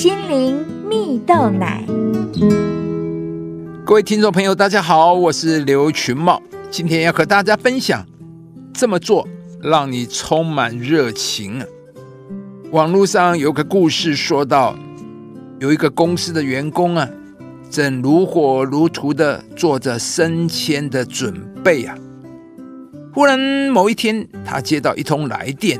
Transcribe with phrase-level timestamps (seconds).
[0.00, 1.84] 心灵蜜豆奶。
[3.84, 8.02] 各位听众朋友，大家好，我是刘群茂，今天要和大家分享
[8.72, 9.28] 这么做
[9.62, 11.62] 让你充满热情。
[12.70, 14.74] 网络上有个故事说到，
[15.58, 17.06] 有一个公司的员工啊，
[17.70, 21.94] 正如火如荼的做着升迁的准备啊。
[23.12, 25.78] 忽然某一天，他接到一通来电，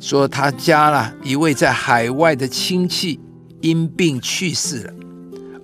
[0.00, 3.20] 说他家了一位在海外的亲戚
[3.60, 4.92] 因病去世了，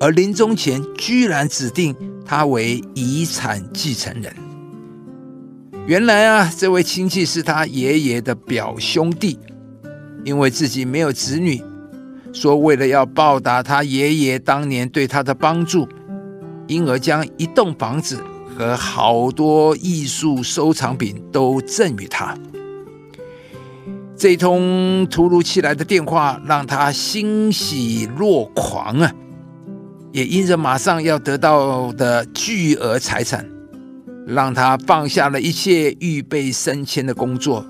[0.00, 1.94] 而临终前居然指定
[2.24, 4.34] 他为遗产继承人。
[5.86, 9.38] 原来啊，这位亲戚是他爷爷的表兄弟。
[10.24, 11.60] 因为自己没有子女，
[12.32, 15.88] 说为了要报答他爷爷当年对他的帮助，
[16.68, 18.22] 因而将一栋房子
[18.56, 22.38] 和好多艺术收藏品都赠予他。
[24.22, 29.12] 这通突如其来的电话让他欣喜若狂啊！
[30.12, 33.44] 也因着马上要得到的巨额财产，
[34.24, 37.66] 让他放下了一切预备升迁的工作。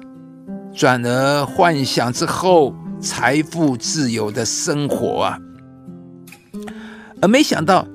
[0.74, 5.38] 转而幻想之后财富自由的生活啊，
[7.22, 7.88] 而没想到，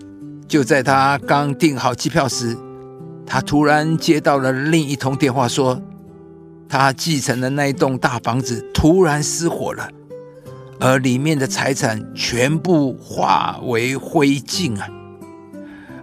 [0.47, 2.57] 就在他刚订好机票时，
[3.23, 5.79] 他突然接到了另一通电话，说
[6.69, 9.89] 他继承的那一栋大房子突然失火了，
[10.79, 14.87] 而里面的财产全部化为灰烬啊，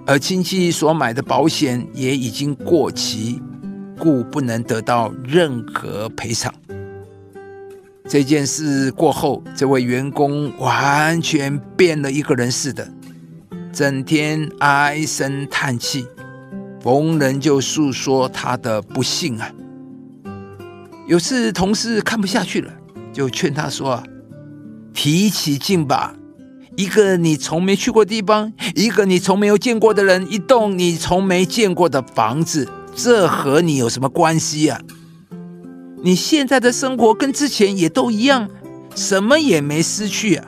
[0.06, 3.40] 而亲戚所买的保险也已经过期。
[3.96, 6.52] 故不能得到任何赔偿。
[8.08, 12.86] 这件事过后，这位员工完全变了一个人似的，
[13.72, 16.08] 整天唉声叹气，
[16.82, 19.48] 逢人就诉说他的不幸啊。
[21.06, 22.72] 有次同事看不下去了，
[23.12, 24.02] 就劝他说
[24.94, 26.14] ：“提起劲吧，
[26.76, 34.80] 一个你从没去过地方，一个你从没有见过的人，一栋你从没见过的房子。”这和你有什么关系呀？
[36.04, 38.48] 你现在的生活跟之前也都一样，
[38.94, 40.46] 什么也没失去啊！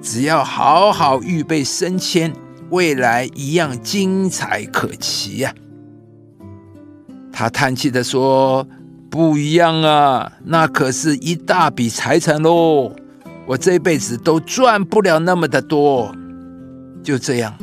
[0.00, 2.32] 只要好好预备升迁，
[2.70, 5.52] 未来一样精彩可期呀！
[7.32, 8.64] 他叹气的说
[9.12, 12.90] ：“不一样啊，那可是一大笔财产喽，
[13.46, 16.16] 我这辈子都赚不了那么的多。”
[17.04, 17.54] 就这样。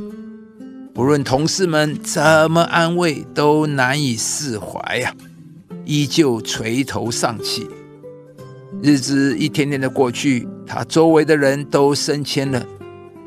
[0.93, 2.21] 不论同事们怎
[2.51, 5.11] 么安慰，都难以释怀呀，
[5.85, 7.67] 依旧垂头丧气。
[8.83, 12.63] 日子一天天的过去，他周围的人都升迁了，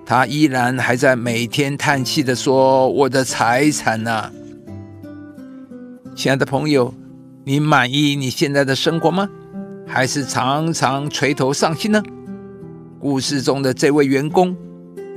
[0.07, 4.31] 他依然还在每天叹气的说：“我的财产呢？”
[6.15, 6.95] 亲爱的朋友，
[7.45, 9.29] 你满意你现在的生活吗？
[9.85, 12.01] 还是常常垂头丧气呢？
[13.01, 14.57] 故事中的这位员工。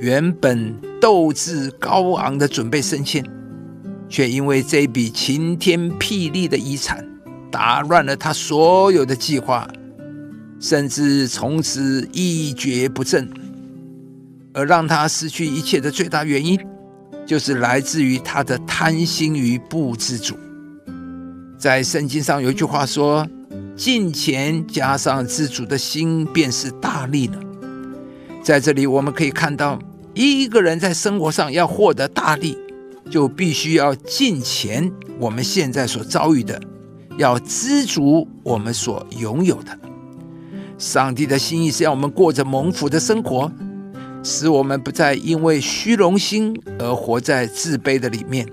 [0.00, 3.24] 原本斗志高昂的准备升迁，
[4.08, 7.02] 却因为这笔晴天霹雳的遗产，
[7.50, 9.66] 打乱了他所有的计划，
[10.60, 13.30] 甚至从此一蹶不振。
[14.52, 16.58] 而让他失去一切的最大原因，
[17.24, 20.34] 就是来自于他的贪心与不知足。
[21.58, 23.26] 在圣经上有一句话说
[23.74, 27.40] ：“金钱加上知足的心，便是大利了。”
[28.44, 29.78] 在这里，我们可以看到，
[30.14, 32.56] 一个人在生活上要获得大利，
[33.10, 34.92] 就必须要尽钱。
[35.18, 36.60] 我们现在所遭遇的，
[37.16, 39.76] 要知足我们所拥有的。
[40.76, 43.50] 上帝的心意是让我们过着蒙福的生活，
[44.22, 48.46] 使我们不再因为虚荣心而活在自卑的里面，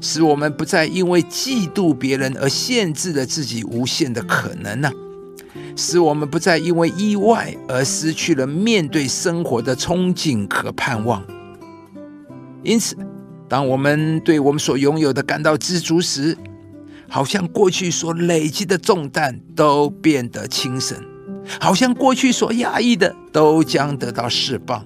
[0.00, 4.90] 使我们不再因为嫉妒别人而限制了自己无限的可能呢。
[5.76, 11.22] 使我们不再因为意外而失去了面对生活的憧憬和盼望。
[12.64, 12.96] 因此，
[13.48, 16.36] 当我们对我们所拥有的感到知足时，
[17.08, 20.96] 好像过去所累积的重担都变得轻省，
[21.60, 24.84] 好像过去所压抑的都将得到释放，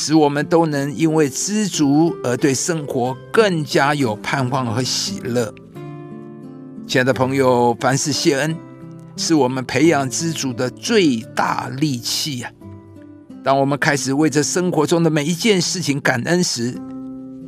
[0.00, 5.52] 使我们都能因为知足而对生活更加有盼望和喜乐。
[6.86, 8.56] 亲爱的朋友，凡事谢恩。
[9.16, 12.52] 是我们培养知足的最大利器呀！
[13.42, 16.80] 当我们开始为这生活中的每一件事情感恩时，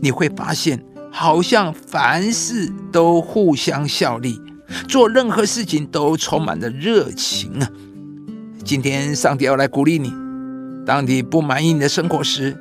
[0.02, 4.40] 你会发现，好像凡事都互相效力，
[4.88, 7.70] 做任何事情都充满了热情啊！
[8.64, 10.12] 今天，上帝要来鼓励你：
[10.86, 12.56] 当你不满意你的生活时，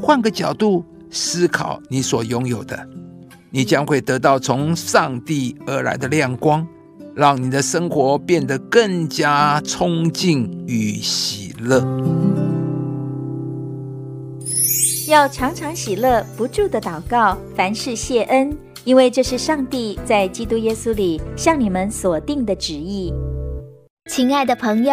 [0.00, 2.88] 换个角度思考你所拥有的，
[3.50, 6.66] 你将会得到从上帝而来的亮光。
[7.14, 11.82] 让你的生活变得更加冲劲与喜乐。
[15.08, 18.54] 要常常喜乐，不住的祷告，凡事谢恩，
[18.84, 23.14] 因为这是上帝在基督耶稣里向你们所定的旨意。
[24.10, 24.92] 亲爱的朋友，